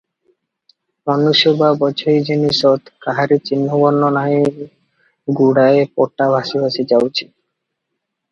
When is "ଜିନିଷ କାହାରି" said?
2.29-3.37